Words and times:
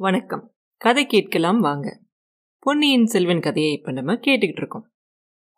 வணக்கம். 0.00 0.54
கதை 0.76 1.06
கேட்கலாம் 1.06 1.58
வாங்க. 1.58 2.00
பொன்னியின் 2.58 3.06
செல்வன் 3.06 3.40
கதையை 3.40 3.72
இப்போ 3.72 3.92
நம்ம 3.92 4.12
கேட்டுக்கிட்டு 4.12 4.56
இருக்கோம். 4.56 4.90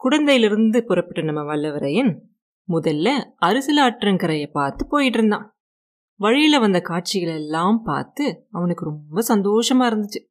குடந்தையிலிருந்து 0.00 0.80
புறப்பட்ட 0.80 1.22
நம்ம 1.22 1.42
வல்லவரையன் 1.42 2.18
முதல்ல 2.68 3.08
அரசியலாற்றங்கரையை 3.46 4.46
பார்த்து 4.52 4.86
போயிட்டு 4.86 5.18
இருந்தான். 5.18 5.56
வழியில் 6.16 6.58
வந்த 6.58 6.80
காட்சிகளை 6.80 7.34
எல்லாம் 7.34 7.82
பார்த்து 7.82 8.46
அவனுக்கு 8.50 8.84
ரொம்ப 8.84 9.22
சந்தோஷமா 9.28 9.86
இருந்துச்சு. 9.90 10.22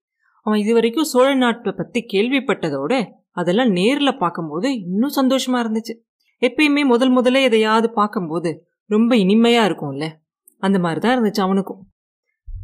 அவன் 0.41 0.59
இது 0.59 0.73
வரைக்கும் 0.73 1.03
சோழ 1.03 1.35
நாட்டை 1.35 1.71
பற்றி 1.71 2.05
கேள்விப்பட்டதோட 2.13 3.05
அதெல்லாம் 3.31 3.69
நேரில் 3.69 4.17
பார்க்கும்போது 4.17 4.79
இன்னும் 4.79 5.15
சந்தோஷமா 5.15 5.61
இருந்துச்சு. 5.63 5.95
எப்பயுமே 6.41 6.85
முதல் 6.85 7.17
முதல்ல 7.17 7.41
எதையாவது 7.41 7.89
பார்க்கும்போது 7.91 8.67
ரொம்ப 8.85 9.15
இனிமையாக 9.15 9.67
இருக்கும்ல. 9.69 10.07
அந்த 10.57 10.79
மாதிரி 10.79 10.99
தான் 10.99 11.17
இருந்துச்சு 11.17 11.39
அவனுக்கும். 11.39 11.90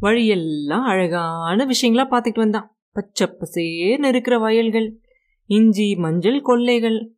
வழியெல்லாம் 0.00 0.84
அழகான 0.84 1.66
விஷயங்களா 1.66 2.06
பார்த்துக்கிட்டு 2.10 2.38
வந்தான். 2.38 2.76
பச்சை 2.92 3.26
பசேர்னு 3.26 4.04
இருக்கிற 4.04 4.38
வயல்கள் 4.38 5.00
இஞ்சி 5.44 5.96
மஞ்சள் 5.96 6.42
கொல்லைகள் 6.42 7.12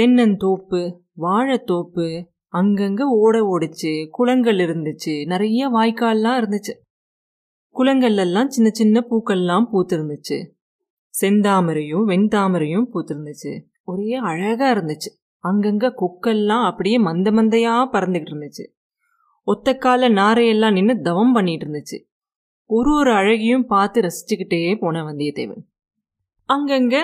தென்னந்தோப்பு 0.00 0.98
வாழைத்தோப்பு 1.20 2.26
அங்கங்க 2.52 3.02
ஓட 3.02 3.58
ஓடிச்சு 3.58 4.06
குளங்கள் 4.10 4.56
இருந்துச்சு 4.56 5.26
நிறைய 5.26 5.70
வாய்க்கால்லாம் 5.70 6.40
இருந்துச்சு. 6.40 6.84
குளங்கள்லாம் 7.74 8.46
சின்ன 8.46 8.70
சின்ன 8.72 9.06
பூக்கள்லாம் 9.10 9.66
பூத்திருந்துச்சு. 9.72 10.50
செந்தாமரையும் 11.20 12.06
வெண்தாமரையும் 12.06 12.86
பூத்திருந்துச்சு. 12.94 13.62
ஒரே 13.84 14.14
அழகா 14.14 14.72
இருந்துச்சு. 14.72 15.10
அங்கங்க 15.48 15.92
கொக்கெல்லாம் 15.96 16.64
அப்படியே 16.64 16.98
மந்த 16.98 17.30
மந்தையா 17.30 17.88
பறந்துகிட்டு 17.92 18.32
இருந்துச்சு. 18.32 18.75
ஒத்தக்கால 19.46 20.08
நாரையெல்லாம் 20.08 20.72
நின்று 20.72 21.00
தவம் 21.00 21.32
பண்ணிட்டு 21.32 21.66
இருந்துச்சு 21.66 21.98
ஒரு 22.64 22.94
ஒரு 22.94 23.12
அழகியும் 23.12 23.62
பார்த்து 23.62 24.00
ரசிச்சுக்கிட்டே 24.00 24.78
போன 24.80 25.02
வந்தியத்தேவன். 25.02 25.62
அங்கங்க 26.48 26.96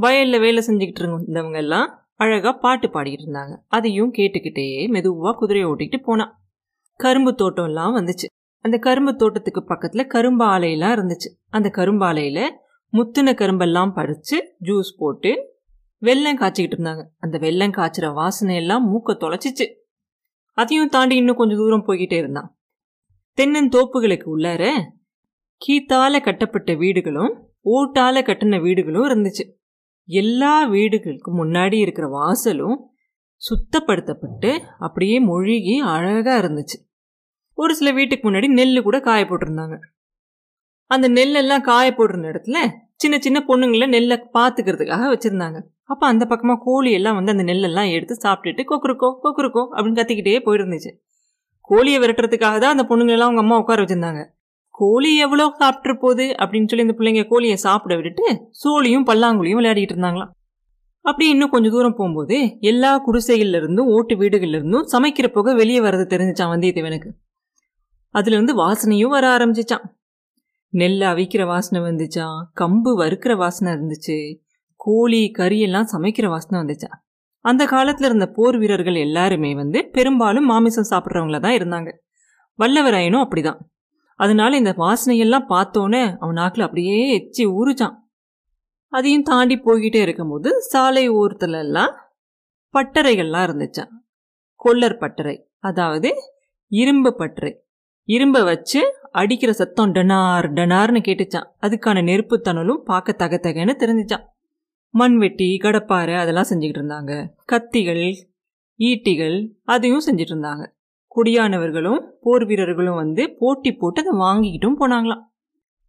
வயல்ல 0.00 0.40
வேலை 0.40 0.64
செஞ்சுக்கிட்டு 0.66 1.00
இருந்தவங்க 1.00 1.56
எல்லாம் 1.56 2.08
அழகா 2.14 2.52
பாட்டு 2.52 2.88
பாடிக்கிட்டு 2.88 3.24
இருந்தாங்க 3.26 3.56
அதையும் 3.68 4.12
கேட்டுக்கிட்டே 4.12 4.90
மெதுவா 4.90 5.32
குதிரையை 5.32 5.70
ஓட்டிக்கிட்டு 5.70 6.02
போனான் 6.02 6.38
கரும்பு 6.96 7.34
தோட்டம் 7.34 7.64
எல்லாம் 7.64 7.96
வந்துச்சு. 7.96 8.26
அந்த 8.60 8.78
கரும்பு 8.78 9.16
தோட்டத்துக்கு 9.16 9.64
பக்கத்துல 9.68 10.06
கரும்பு 10.06 10.44
ஆலையெல்லாம் 10.44 10.94
இருந்துச்சு. 10.98 11.28
அந்த 11.48 11.68
கரும்பு 11.68 12.06
ஆலையில 12.06 12.48
முத்துன 12.92 13.34
கரும்பெல்லாம் 13.34 13.96
பறிச்சு 13.96 14.36
ஜூஸ் 14.62 14.90
போட்டு 14.98 15.56
வெள்ளம் 15.98 16.38
காய்ச்சிக்கிட்டு 16.38 16.76
இருந்தாங்க 16.78 17.04
அந்த 17.18 17.38
வெள்ளம் 17.38 17.70
காய்ச்சுற 17.70 18.14
வாசனை 18.14 18.56
எல்லாம் 18.56 18.84
மூக்க 18.94 19.08
தொலைச்சிச்சு. 19.08 19.66
அதையும் 20.58 20.88
தாண்டி 20.88 21.16
இன்னும் 21.16 21.36
கொஞ்சம் 21.36 21.58
தூரம் 21.58 21.86
போய்கிட்டே 21.86 22.16
இருந்தான். 22.16 22.58
தென்னந்தோப்புகளுக்கு 23.38 24.26
உள்ளார 24.36 24.82
கீத்தால 25.60 26.20
கட்டப்பட்ட 26.20 26.74
வீடுகளும் 26.74 27.32
ஓட்டால 27.64 28.20
கட்டின 28.22 28.60
வீடுகளும் 28.60 29.08
இருந்துச்சு. 29.08 29.44
எல்லா 30.08 30.54
வீடுகளுக்கும் 30.64 31.38
முன்னாடி 31.38 31.72
இருக்கிற 31.72 32.06
வாசலும் 32.08 32.76
சுத்தப்படுத்தப்பட்டு 33.42 34.50
அப்படியே 34.78 35.18
மொழிகி 35.20 35.78
அழகாக 35.78 36.48
இருந்துச்சு. 36.48 36.76
ஒரு 37.54 37.74
சில 37.74 37.90
வீட்டுக்கு 37.90 38.30
முன்னாடி 38.30 38.48
நெல் 38.48 38.82
கூட 38.82 39.00
காய 39.00 39.24
போட்டிருந்தாங்க. 39.24 39.76
அந்த 40.90 41.08
நெல்லெல்லாம் 41.08 41.60
காய 41.60 41.94
போடுற 41.96 42.16
இடத்துல 42.30 42.70
சின்ன 42.96 43.18
சின்ன 43.18 43.44
பொண்ணுங்களை 43.48 43.88
நெல்லை 43.88 44.16
பார்த்துக்கிறதுக்காக 44.34 45.04
வச்சுருந்தாங்க. 45.12 45.60
அப்போ 45.90 46.06
அந்த 46.06 46.24
பக்கமாக 46.26 46.60
கோழி 46.64 46.92
எல்லாம் 46.92 47.14
வந்து 47.14 47.32
அந்த 47.32 47.42
நெல்லெல்லாம் 47.42 47.90
எடுத்து 47.90 48.14
சாப்பிட்டுட்டு 48.24 48.62
கொக்குருக்கோ 48.70 49.08
கொக்குருக்கோ 49.24 49.62
அப்படின்னு 49.74 50.00
கத்திக்கிட்டே 50.00 50.40
போயிருந்துச்சு. 50.46 50.90
கோழியை 51.60 51.98
விரட்டுறதுக்காக 52.02 52.58
தான் 52.58 52.74
அந்த 52.76 52.84
பொண்ணுங்களெல்லாம் 52.90 53.30
அவங்க 53.30 53.40
அம்மா 53.40 53.56
உட்கார 53.58 53.82
வச்சுருந்தாங்க. 53.82 54.22
கோழி 54.70 55.16
எவ்வளோ 55.16 55.54
சாப்பிட்டு 55.58 55.98
போகுது? 55.98 56.26
அப்படின்னு 56.40 56.68
சொல்லி 56.68 56.86
இந்த 56.86 56.96
பிள்ளைங்க 56.98 57.22
கோழியை 57.26 57.56
சாப்பிட 57.56 57.94
விட்டுட்டு 57.96 58.26
சோழியும் 58.62 59.06
பல்லாங்குழியும் 59.10 59.60
விளையாடிட்டு 59.60 59.94
இருந்தாங்களாம். 59.94 60.32
அப்படி 61.04 61.28
இன்னும் 61.28 61.50
கொஞ்சம் 61.50 61.72
தூரம் 61.72 61.94
போகும்போது 61.94 62.36
எல்லா 62.60 62.90
குடிசைகள்லேருந்தும் 63.06 63.90
ஓட்டு 63.94 64.14
வீடுகள்லேருந்தும் 64.16 64.88
சமைக்கிற 64.92 65.26
புகை 65.28 65.54
வெளியே 65.54 65.80
வர்றது 65.80 66.06
தெரிஞ்சிச்சான் 66.14 66.52
வந்தியத்தேவனுக்கு. 66.54 67.10
அதுலேருந்து 68.14 68.54
வாசனையும் 68.54 69.14
வர 69.16 69.24
ஆரம்பிச்சிச்சான் 69.36 69.86
நெல் 70.72 71.00
அவிக்கிற 71.00 71.42
வாசனை 71.46 71.80
வந்துச்சான் 71.82 72.38
கம்பு 72.54 72.90
வறுக்கிற 72.96 73.36
வாசனை 73.36 73.72
இருந்துச்சு. 73.72 74.16
கோழி 74.88 75.22
கறியெல்லாம் 75.38 75.92
சமைக்கிற 75.92 76.26
வாசனை 76.28 76.58
வந்துச்சா? 76.60 76.90
அந்த 77.44 77.62
காலத்தில் 77.66 78.06
இருந்த 78.06 78.26
போர் 78.26 78.56
வீரர்கள் 78.58 78.94
எல்லாருமே 78.94 79.50
வந்து 79.54 79.78
பெரும்பாலும் 79.92 80.46
மாமிசம் 80.46 80.90
சாப்பிட்றவங்கள 80.90 81.40
தான் 81.40 81.58
இருந்தாங்க. 81.58 81.90
வல்லவராயனும் 82.58 83.24
அப்படிதான். 83.24 83.58
அதனால 84.20 84.56
இந்த 84.56 84.72
வாசனையெல்லாம் 84.78 85.48
பார்த்தோன்னே 85.48 86.02
அவன் 86.18 86.38
நாக்கில் 86.40 86.64
அப்படியே 86.64 86.98
எச்சி 87.14 87.46
ஊறுச்சான். 87.46 87.96
அதையும் 88.92 89.22
தாண்டி 89.22 89.56
போய்கிட்டே 89.64 90.00
இருக்கும்போது 90.00 90.50
சாலை 90.62 91.04
ஓரத்துல 91.10 91.58
எல்லாம் 91.58 91.92
பட்டறைகள்லாம் 92.74 93.46
இருந்துச்சான் 93.48 93.92
கொல்லர் 94.60 94.98
பட்டறை 94.98 95.36
அதாவது 95.60 96.10
இரும்பு 96.72 97.10
பட்டறை. 97.18 97.52
இரும்பை 98.08 98.42
வச்சு 98.42 98.80
அடிக்கிற 99.10 99.52
சத்தம் 99.52 99.92
டனார் 99.94 100.46
டனார்னு 100.56 101.00
கேட்டுச்சான். 101.08 101.48
அதுக்கான 101.62 102.02
நெருப்பு 102.02 102.36
தணலும் 102.44 102.82
பார்க்க 102.90 103.12
தக 103.12 103.40
தெரிஞ்சிச்சான். 103.44 104.24
மண்வெட்டி 104.94 105.48
கடப்பாறை 105.62 106.14
அதெல்லாம் 106.16 106.48
செஞ்சுக்கிட்டு 106.50 106.80
இருந்தாங்க. 106.82 107.12
கத்திகள் 107.52 108.04
ஈட்டிகள் 108.80 109.36
அதையும் 109.64 110.04
செஞ்சுட்டு 110.06 110.34
இருந்தாங்க. 110.34 110.64
குடியானவர்களும் 111.16 112.00
போர் 112.20 112.44
வீரர்களும் 112.46 112.94
வந்து 112.94 113.22
போட்டி 113.38 113.70
போட்டு 113.72 114.00
அதை 114.02 114.12
வாங்கிக்கிட்டும் 114.20 114.78
போனாங்களாம். 114.80 115.22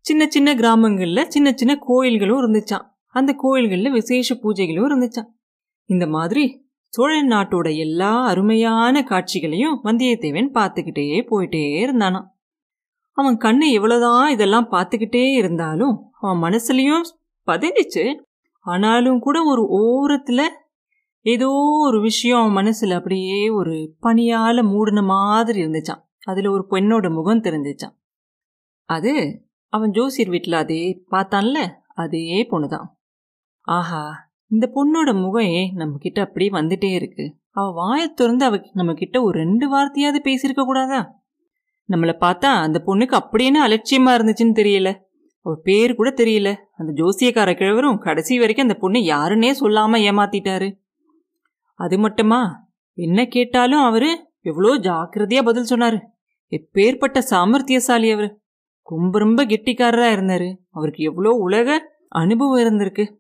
சின்ன 0.06 0.24
சின்ன 0.28 0.50
கிராமங்களில் 0.56 1.30
சின்ன 1.30 1.50
சின்ன 1.56 1.74
கோயில்களும் 1.80 2.40
இருந்துச்சான் 2.44 2.86
அந்த 3.16 3.32
கோயில்களில் 3.34 3.92
விசேஷ 3.92 4.36
பூஜைகளும் 4.36 4.88
இருந்துச்சான் 4.90 5.30
இந்த 5.90 6.08
மாதிரி 6.08 6.44
சோழ 6.94 7.12
நாட்டோட 7.24 7.78
எல்லா 7.78 8.12
அருமையான 8.24 9.04
காட்சிகளையும் 9.04 9.80
வந்தியத்தேவன் 9.84 10.50
பார்த்துக்கிட்டே 10.54 11.06
போயிட்டே 11.30 11.64
இருந்தானான் 11.86 12.28
அவன் 13.18 13.38
கண்ணு 13.38 13.68
எவ்வளோதான் 13.78 14.28
இதெல்லாம் 14.28 14.68
பார்த்துக்கிட்டே 14.72 15.24
இருந்தாலும் 15.34 15.96
அவன் 16.20 16.42
மனசுலையும் 16.44 17.06
பதிஞ்சிச்சு 17.48 18.04
ஆனாலும் 18.59 19.20
கூட 19.20 19.44
ஒரு 19.44 19.68
ஓரத்தில் 19.68 20.52
ஏதோ 21.22 21.50
ஒரு 21.80 22.02
விஷயம் 22.02 22.40
அவன் 22.40 22.74
அப்படியே 22.94 23.50
ஒரு 23.50 23.96
பணியால் 24.02 24.64
மூடின 24.64 25.02
மாதிரி 25.02 25.66
இருந்துச்சான் 25.66 26.03
அதில் 26.20 26.47
ஒரு 26.47 26.68
பெண்ணோட 26.69 27.14
முகம் 27.14 27.44
தெரிஞ்சிச்சான் 27.44 27.96
அது 28.84 29.44
அவன் 29.68 29.92
ஜோசியர் 29.92 30.30
வீட்டில் 30.30 30.53
அதே 30.53 31.03
பார்த்தான்ல 31.12 31.74
அதே 31.94 32.46
பொண்ணு 32.46 32.68
தான் 32.68 32.98
ஆஹா 33.62 34.28
இந்த 34.48 34.72
பொண்ணோட 34.75 35.22
முகம் 35.22 35.46
நம்மக்கிட்ட 35.75 36.19
அப்படியே 36.19 36.52
வந்துட்டே 36.52 36.94
இருக்கு? 36.94 37.38
அவள் 37.50 37.74
வாயை 37.74 38.14
திறந்து 38.14 38.46
அவ 38.46 38.56
நம்மக்கிட்ட 38.56 39.22
ஒரு 39.22 39.40
ரெண்டு 39.40 39.78
வார்த்தையாவது 39.78 40.19
பேசியிருக்க 40.24 40.66
கூடாதா? 40.66 41.22
நம்மளை 41.90 42.16
பார்த்தா 42.19 42.46
அந்த 42.46 42.84
பொண்ணுக்கு 42.86 43.12
அப்படியே 43.12 43.52
அலட்சியமாக 43.52 44.24
இருந்துச்சுன்னு 44.24 44.56
தெரியல. 44.56 45.02
பேர் 45.56 45.96
கூட 45.96 46.10
தெரியல. 46.10 46.56
அந்த 46.78 46.94
ஜோசியக்கார 46.94 47.54
கிழவரும் 47.56 47.98
கடைசி 47.98 48.40
வரைக்கும் 48.40 48.68
அந்த 48.68 48.80
பொண்ணு 48.80 49.00
யாருன்னே 49.00 49.54
சொல்லாம 49.60 50.12
ஏமாத்திட்டாரு. 50.12 50.80
அது 51.74 52.00
மட்டுமா? 52.00 52.68
என்ன 52.94 53.26
கேட்டாலும் 53.26 53.80
அவரு 53.80 54.28
எவ்வளோ 54.42 54.78
ஜாக்கிரதையா 54.78 55.44
பதில் 55.44 55.76
சொன்னாரு. 55.76 56.00
எப்பேற்பட்ட 56.50 57.22
சாமர்த்தியசாலி 57.30 58.14
அவர். 58.14 58.38
ரொம்ப 58.84 59.20
ரொம்ப 59.20 59.46
கெட்டிக்காரரா 59.46 60.14
இருந்தாரு. 60.16 60.56
அவருக்கு 60.70 61.04
எவ்வளோ 61.04 61.30
உலக 61.30 61.92
அனுபவம் 62.08 62.64
இருந்திருக்கு. 62.64 63.18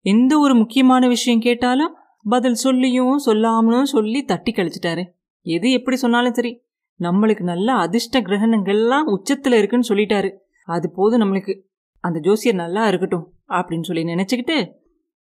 எந்த 0.00 0.38
ஒரு 0.38 0.54
முக்கியமான 0.54 1.08
விஷயம் 1.08 1.40
கேட்டாலும் 1.40 1.94
பதில் 2.22 2.54
சொல்லியும் 2.54 3.18
சொல்லாமலும் 3.26 3.84
சொல்லி 3.84 4.22
தட்டி 4.22 4.52
கழிச்சிட்டாரு. 4.52 5.04
எது 5.42 5.70
எப்படி 5.70 5.96
சொன்னாலும் 5.96 6.34
சரி. 6.34 6.62
நம்மளுக்கு 7.00 7.42
நல்ல 7.42 7.72
அதிர்ஷ்ட 7.72 8.20
கிரகணங்கள்லாம் 8.20 9.02
உச்சத்தில் 9.02 9.52
இருக்குன்னு 9.52 9.94
சொல்லிட்டாரு. 9.94 10.30
அது 10.62 10.90
போதும் 10.90 11.20
நம்மளுக்கு. 11.20 11.60
அந்த 12.00 12.20
ஜோசியர் 12.20 12.54
நல்லா 12.54 12.88
இருக்கட்டும் 12.88 13.34
அப்படின்னு 13.48 13.82
சொல்லி 13.82 14.02
நினச்சிக்கிட்டு 14.02 14.72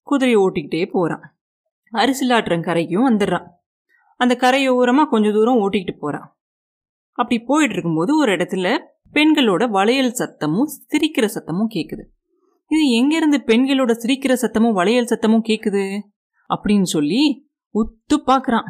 குதிரையை 0.02 0.42
ஓட்டிக்கிட்டே 0.42 0.92
போகிறான் 0.92 1.36
அரிசிலாற்றன் 1.94 2.68
கரைக்கும் 2.68 3.08
வந்துடுறான். 3.10 3.48
அந்த 4.16 4.38
கரையோரமாக 4.40 5.10
கொஞ்சம் 5.10 5.34
தூரம் 5.34 5.58
ஓட்டிக்கிட்டு 5.58 5.96
போகிறான் 5.98 6.36
அப்படி 7.12 7.44
போயிட்டு 7.44 7.74
இருக்கும்போது 7.74 8.18
ஒரு 8.18 8.32
இடத்துல 8.32 8.78
பெண்களோட 9.14 9.70
வளையல் 9.70 10.12
சத்தமும் 10.12 10.70
சிரிக்கிற 10.92 11.26
சத்தமும் 11.36 11.72
கேட்குது 11.74 12.04
இது 12.68 12.84
எங்கேருந்து 13.00 13.38
பெண்களோட 13.46 13.92
சிரிக்கிற 13.92 14.34
சத்தமும் 14.42 14.72
வளையல் 14.72 15.06
சத்தமும் 15.06 15.48
கேட்குது 15.48 16.00
அப்படின்னு 16.50 16.84
சொல்லி 16.84 17.50
உத்து 17.76 18.16
பார்க்குறான் 18.26 18.68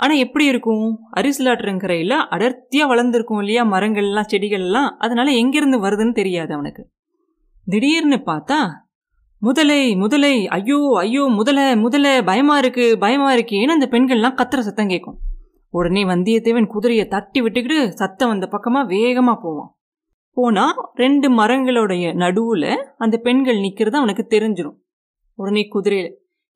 ஆனால் 0.00 0.16
எப்படி 0.16 0.44
இருக்கும்? 0.44 0.86
அரிசிலாற்றங்கரையில் 1.16 2.16
அடர்த்தியாக 2.34 2.90
வளர்ந்துருக்கும் 2.92 3.38
இல்லையா? 3.38 3.62
மரங்கள்லாம் 3.64 4.30
செடிகள்லாம் 4.32 4.88
அதனால 4.98 5.30
எங்கேருந்து 5.30 5.78
வருதுன்னு 5.86 6.12
தெரியாது 6.12 6.54
அவனுக்கு. 6.54 6.82
திடீர்னு 7.66 8.22
பார்த்தா 8.26 8.58
முதலை 9.42 9.96
முதலை 9.96 10.32
ஐயோ 10.48 10.78
ஐயோ 10.98 11.22
முதலை 11.26 11.76
முதலை 11.76 12.22
பயமா 12.22 12.58
இருக்கு 12.58 12.98
பயமா 12.98 13.34
இருக்கேன்னு 13.34 13.76
அந்த 13.76 13.88
பெண்கள்லாம் 13.90 14.38
கத்துற 14.40 14.58
சத்தம் 14.58 14.88
கேட்கும் 14.88 15.18
உடனே 15.74 16.04
வந்தியத்தேவன் 16.04 16.66
குதிரையை 16.66 17.04
தட்டி 17.06 17.40
விட்டுக்கிட்டு 17.42 17.88
சத்தம் 17.88 18.28
வந்த 18.28 18.48
பக்கமா 18.52 18.80
வேகமா 18.94 19.34
போவான். 19.42 19.70
போனா 20.36 20.64
ரெண்டு 20.94 21.28
மரங்களுடைய 21.30 22.06
நடுவுல 22.14 22.66
அந்த 22.96 23.16
பெண்கள் 23.18 23.56
நிக்கிறது 23.56 23.96
அவனுக்கு 23.96 24.26
தெரிஞ்சிடும் 24.30 24.78
உடனே 25.38 25.62
குதிரையில 25.74 26.08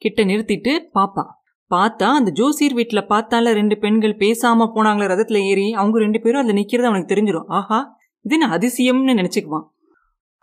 கிட்ட 0.02 0.24
நிறுத்திட்டு 0.24 0.72
பார்ப்பான் 0.92 1.30
பார்த்தா 1.74 2.08
அந்த 2.18 2.30
ஜோசியர் 2.40 2.76
வீட்டில் 2.78 3.08
பார்த்தால 3.12 3.52
ரெண்டு 3.60 3.76
பெண்கள் 3.82 4.20
பேசாம 4.22 4.66
போனாங்களே 4.74 5.10
ரதத்துல 5.12 5.40
ஏறி 5.50 5.66
அவங்க 5.80 5.96
ரெண்டு 6.04 6.18
பேரும் 6.24 6.42
அதில் 6.42 6.58
நிற்கிறது 6.60 6.90
அவனுக்கு 6.90 7.12
தெரிஞ்சிடும் 7.12 7.50
ஆஹா 7.58 7.78
இதுன்னு 8.24 8.46
அதிசயம்னு 8.56 9.14
நினச்சிக்குவான். 9.20 9.66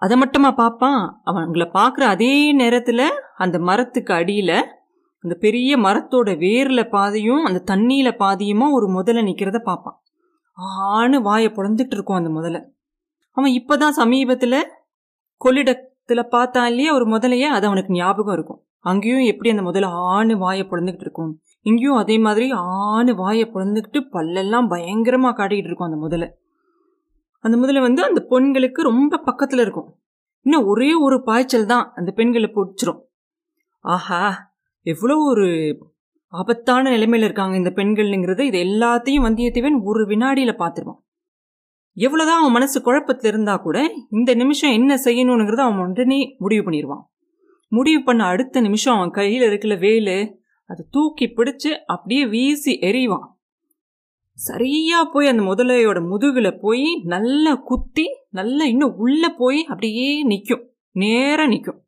அதை 0.01 0.15
மட்டுமா 0.21 0.49
பார்ப்பான்? 0.59 1.01
அவங்கள 1.29 1.65
பார்க்குற 1.79 2.03
அதே 2.13 2.33
நேரத்தில் 2.61 3.05
அந்த 3.43 3.57
மரத்துக்கு 3.69 4.13
அடியில் 4.19 4.57
அந்த 5.23 5.33
பெரிய 5.45 5.71
மரத்தோட 5.77 6.29
வேரில் 6.43 6.91
பாதியும் 6.95 7.43
அந்த 7.47 7.59
தண்ணியில் 7.71 8.19
பாதியுமா 8.23 8.67
ஒரு 8.77 8.87
முதல்ல 8.97 9.21
நிற்கிறத 9.27 9.59
பார்ப்பான். 9.67 9.97
ஆணு 10.93 11.17
வாயை 11.27 11.49
புலந்துட்டு 11.57 11.95
இருக்கும் 11.97 12.19
அந்த 12.19 12.31
முதல்ல 12.37 12.59
அவன் 13.37 13.53
இப்போ 13.59 13.75
தான் 13.83 13.97
சமீபத்தில் 14.01 14.57
பார்த்தான் 16.35 16.69
இல்லையா 16.71 16.91
ஒரு 16.97 17.05
முதலையே 17.13 17.47
அது 17.57 17.65
அவனுக்கு 17.69 17.97
ஞாபகம் 17.99 18.35
இருக்கும். 18.37 18.61
அங்கேயும் 18.85 19.25
எப்படி 19.31 19.51
அந்த 19.53 19.63
முதல்ல 19.69 19.89
ஆணு 20.13 20.33
வாயை 20.37 20.63
பிறந்துக்கிட்டு 20.71 21.07
இருக்கும்? 21.07 21.31
இங்கேயும் 21.61 21.99
அதே 22.01 22.15
மாதிரி 22.17 22.45
ஆணு 22.87 23.11
வாயை 23.15 23.45
பிறந்துக்கிட்டு 23.55 23.99
பல்லெல்லாம் 24.15 24.67
பயங்கரமாக 24.67 25.33
காட்டிக்கிட்டு 25.39 25.69
இருக்கும் 25.71 25.89
அந்த 25.89 25.99
முதல்ல 26.05 26.27
அந்த 27.43 27.55
முதல்ல 27.57 27.81
வந்து 27.81 28.01
அந்த 28.07 28.19
பெண்களுக்கு 28.31 28.81
ரொம்ப 28.81 29.19
பக்கத்தில் 29.27 29.63
இருக்கும். 29.65 29.89
இன்னும் 30.45 30.67
ஒரே 30.67 30.89
ஒரு 31.05 31.17
பாய்ச்சல் 31.23 31.69
தான் 31.73 31.85
அந்த 31.95 32.09
பெண்களை 32.11 32.47
பிடிச்சிரும். 32.55 32.99
ஆஹா 33.85 34.21
எவ்வளோ 34.85 35.15
ஒரு 35.31 35.47
ஆபத்தான 36.33 36.83
நிலைமையில் 36.89 37.27
இருக்காங்க 37.27 37.55
இந்த 37.55 37.71
பெண்கள்ங்கிறது 37.77 38.43
இது 38.49 38.57
எல்லாத்தையும் 38.67 39.25
வந்தியத்தேவன் 39.27 39.77
ஒரு 39.83 40.03
வினாடியில் 40.05 40.59
பார்த்துருவான் 40.61 41.01
எவ்வளோதான் 41.97 42.41
அவன் 42.41 42.51
மனசு 42.51 42.77
குழப்பத்தில் 42.81 43.29
இருந்தால் 43.31 43.63
கூட 43.63 43.77
இந்த 44.09 44.31
நிமிஷம் 44.35 44.71
என்ன 44.71 44.91
செய்யணுங்கிறத 45.05 45.63
அவன் 45.65 45.81
உடனே 45.85 46.19
முடிவு 46.39 46.63
பண்ணிடுவான் 46.63 47.03
முடிவு 47.71 48.03
பண்ண 48.03 48.23
அடுத்த 48.23 48.61
நிமிஷம் 48.61 48.95
அவன் 48.95 49.09
கையில் 49.09 49.41
இருக்கிற 49.41 49.75
வேலு 49.75 50.39
அதை 50.65 50.85
தூக்கி 50.91 51.25
பிடிச்சு 51.25 51.69
அப்படியே 51.85 52.25
வீசி 52.25 52.77
எறிவான். 52.81 53.27
சரியா 54.33 55.03
போய் 55.03 55.27
அந்த 55.27 55.43
முதலையோட 55.43 55.99
முதுகுல 56.11 56.59
போய் 56.61 57.01
நல்லா 57.03 57.55
குத்தி 57.55 58.05
நல்லா 58.29 58.65
இன்னும் 58.65 58.95
உள்ள 58.95 59.29
போய் 59.29 59.65
அப்படியே 59.65 60.23
நிற்கும் 60.23 60.69
நேராக 60.91 61.49
நிற்கும் 61.49 61.79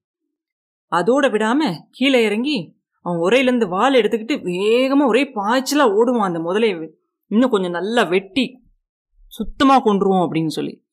அதோட 0.91 1.25
விடாம 1.31 1.73
கீழே 1.91 2.23
இறங்கி 2.23 2.77
அவன் 3.01 3.19
உரையிலேருந்து 3.19 3.67
வால் 3.67 3.93
எடுத்துக்கிட்டு 3.93 4.41
வேகமாக 4.41 5.09
ஒரே 5.09 5.23
பாய்ச்சலாக 5.23 5.93
ஓடுவான் 5.93 6.33
அந்த 6.33 6.39
முதலையை 6.39 6.93
இன்னும் 7.27 7.49
கொஞ்சம் 7.49 7.71
நல்லா 7.71 8.03
வெட்டி 8.03 8.61
சுத்தமாக 9.27 9.81
கொண்டுருவோம் 9.81 10.29
அப்படின்னு 10.29 10.47
சொல்லி. 10.47 10.85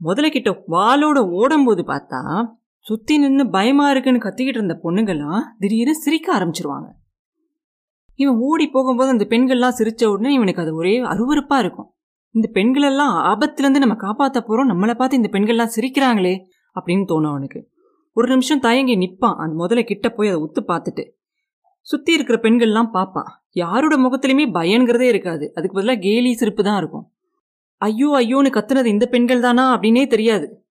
முதலைக்கிட்ட 0.00 0.62
வாலோட 0.68 1.18
ஓடும்போது 1.30 1.82
பார்த்தா 1.82 2.20
சுத்தி 2.86 3.18
நின்று 3.18 3.50
பயமா 3.50 3.90
இருக்குன்னு 3.90 4.18
கத்திக்கிட்டு 4.18 4.60
இருந்த 4.60 4.80
பொண்ணுங்கள்லாம் 4.82 5.42
திடீர்னு 5.58 5.94
சிரிக்க 5.94 6.28
ஆரம்பிச்சிருவாங்க. 6.38 6.88
இவன் 8.14 8.36
ஓடி 8.36 8.66
போகும்போது 8.66 9.10
அந்த 9.10 9.26
பெண்கள்லாம் 9.30 9.76
சிரிச்ச 9.78 10.04
உடனே 10.04 10.32
இவனுக்கு 10.32 10.62
அது 10.62 10.74
ஒரே 10.74 11.00
அருவறுப்பா 11.00 11.58
இருக்கும். 11.58 11.94
இந்த 12.30 12.48
பெண்களெல்லாம் 12.52 13.14
ஆபத்துலேருந்து 13.30 13.82
நம்ம 13.84 13.94
காப்பாற்ற 13.94 14.44
போறோம் 14.48 14.70
நம்மளை 14.72 14.94
பார்த்து 14.94 15.16
இந்த 15.16 15.30
பெண்கள்லாம் 15.32 15.72
சிரிக்கிறாங்களே 15.76 16.34
அப்படின்னு 16.76 17.04
தோணும் 17.12 17.30
அவனுக்கு. 17.30 17.70
ஒரு 18.12 18.28
நிமிஷம் 18.28 18.60
தயங்கி 18.60 18.96
நிற்பான் 18.96 19.36
அந்த 19.36 19.64
முதல்ல 19.64 19.84
கிட்ட 19.84 20.08
போய் 20.10 20.28
அதை 20.28 20.40
உத்து 20.42 20.62
பார்த்துட்டு. 20.68 21.04
சுத்தி 21.80 22.12
இருக்கிற 22.12 22.38
பெண்கள்லாம் 22.42 22.90
பார்ப்பான் 22.90 23.30
யாரோட 23.50 23.96
முகத்திலுமே 23.96 24.46
பயங்கிறதே 24.52 25.08
இருக்காது 25.08 25.52
அதுக்கு 25.54 25.72
பதிலாக 25.72 25.98
கேலி 25.98 26.34
சிரிப்பு 26.34 26.62
தான் 26.62 26.76
இருக்கும். 26.76 27.10
ஐயோ 27.76 28.10
ஐயோன்னு 28.18 28.52
கத்துனது 28.58 28.84
இந்த 28.84 29.06
பெண்கள் 29.06 29.40
தானா 29.40 29.76
அப்படின்னே 29.76 30.06
தெரியாது. 30.06 30.63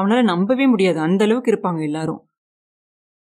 அவனால 0.00 0.22
நம்பவே 0.22 0.66
முடியாது. 0.66 0.98
அந்த 1.00 1.24
அளவுக்கு 1.24 1.50
இருப்பாங்க 1.52 1.82
எல்லாரும். 1.82 2.30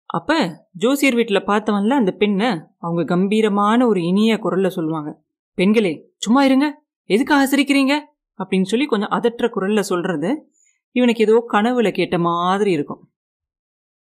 அப்ப 0.05 0.49
ஜோசியர் 0.71 1.15
வீட்டில் 1.15 1.45
பார்த்தவன்ல 1.45 1.89
அந்த 1.89 2.11
பெண்ணை 2.11 2.61
அவங்க 2.77 3.03
கம்பீரமான 3.03 3.87
ஒரு 3.87 4.03
இனிய 4.03 4.35
குரல்ல 4.35 4.67
சொல்லுவாங்க. 4.67 5.23
பெண்களே 5.53 6.13
சும்மா 6.17 6.43
இருங்க. 6.43 6.83
எதுக்காக 7.03 7.57
சிரிக்கிறீங்க? 7.57 7.99
அப்படின்னு 8.37 8.63
சொல்லி 8.63 8.85
கொஞ்சம் 8.85 9.09
அதற்ற 9.09 9.47
குரல்ல 9.47 9.79
சொல்றது 9.79 10.51
இவனுக்கு 10.91 11.23
ஏதோ 11.23 11.45
கனவுல 11.51 11.91
கேட்ட 11.91 12.17
மாதிரி 12.17 12.71
இருக்கும். 12.71 13.11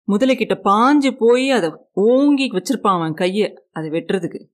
முதலைக்கிட்ட 0.08 0.61
பாஞ்சு 0.65 1.17
போய் 1.19 1.50
அதை 1.50 1.75
ஓங்கி 1.93 2.50
வச்சிருப்பான் 2.50 2.97
அவன் 2.97 3.15
கையை 3.15 3.62
அதை 3.73 3.91
வெட்டுறதுக்கு. 3.91 4.47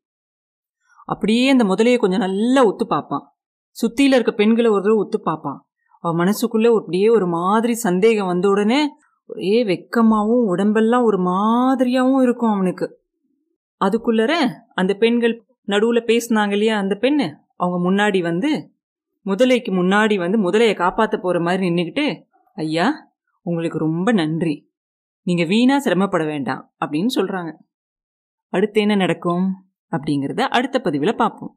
அப்படியே 1.04 1.48
அந்த 1.48 1.64
முதலையை 1.64 1.96
கொஞ்சம் 1.96 2.20
நல்லா 2.20 2.64
ஒத்து 2.64 2.86
பார்ப்பான். 2.86 3.38
சுத்தியில 3.82 4.14
இருக்க 4.14 4.32
பெண்களை 4.32 4.70
ஒரு 4.70 4.82
தடவை 4.82 5.02
ஒத்து 5.04 5.20
பார்ப்பான். 5.20 5.67
அவன் 6.00 6.26
மனசுக்குள்ள 6.26 6.76
அப்படியே 6.76 7.08
ஒரு 7.08 7.26
மாதிரி 7.26 7.74
சந்தேகம் 7.74 8.26
வந்த 8.26 8.48
உடனே 8.48 8.88
ஒரே 9.26 9.64
வெக்கமாவும் 9.64 10.44
உடம்பெல்லாம் 10.44 11.02
ஒரு 11.02 11.18
மாதிரியாவும் 11.22 12.22
இருக்கும் 12.22 12.50
அவனுக்கு. 12.50 13.02
அதுக்குள்ளற 13.84 14.32
அந்த 14.74 14.94
பெண்கள் 14.94 15.44
நடுவுல 15.66 16.02
பேசினாங்க 16.04 16.52
இல்லையா 16.52 16.78
அந்த 16.78 16.98
பெண்ணு? 17.00 17.34
அவங்க 17.56 17.90
முன்னாடி 17.90 18.22
வந்து 18.22 18.72
முதலைக்கு 19.24 19.70
முன்னாடி 19.70 20.18
வந்து 20.18 20.50
முதலையை 20.50 20.74
காப்பாற்ற 20.76 21.18
போற 21.18 21.40
மாதிரி 21.40 21.68
நின்றுக்கிட்டு 21.68 22.22
ஐயா 22.54 22.92
உங்களுக்கு 23.42 23.78
ரொம்ப 23.78 24.12
நன்றி. 24.12 24.70
நீங்க 25.22 25.44
வீணா 25.44 25.78
சிரமப்பட 25.78 26.24
வேண்டாம். 26.24 26.74
அப்படின்னு 26.84 27.06
சொல்றாங்க. 27.14 27.52
அடுத்து 28.48 28.80
என்ன 28.80 28.94
நடக்கும் 28.94 29.64
அப்படிங்கிறத 29.90 30.40
அடுத்த 30.40 30.80
பதிவில் 30.80 31.16
பார்ப்போம் 31.16 31.56